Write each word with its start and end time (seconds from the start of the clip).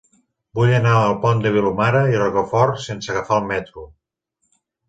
Vull 0.59 0.71
anar 0.77 0.93
al 1.01 1.13
Pont 1.25 1.43
de 1.43 1.51
Vilomara 1.57 2.01
i 2.13 2.17
Rocafort 2.23 2.83
sense 2.89 3.15
agafar 3.15 3.41
el 3.41 3.49
metro. 3.55 3.89